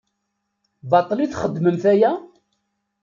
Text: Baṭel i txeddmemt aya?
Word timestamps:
Baṭel 0.89 1.19
i 1.19 1.27
txeddmemt 1.31 1.83
aya? 1.91 2.11